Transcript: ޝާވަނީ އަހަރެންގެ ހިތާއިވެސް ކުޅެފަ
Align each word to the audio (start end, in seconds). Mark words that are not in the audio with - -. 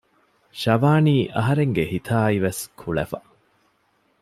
ޝާވަނީ 0.61 1.15
އަހަރެންގެ 1.35 1.83
ހިތާއިވެސް 1.91 2.61
ކުޅެފަ 2.79 3.19